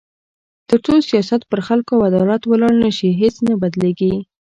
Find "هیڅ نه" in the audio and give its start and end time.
3.21-3.53